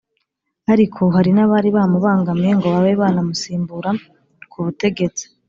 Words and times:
Ariko 0.73 1.01
hari 1.15 1.29
n'abari 1.35 1.69
bamubangamiye 1.77 2.51
ngo 2.57 2.67
babe 2.73 2.93
banamusimbura 3.01 3.89
ku 4.51 4.57
butegetsi 4.65 5.25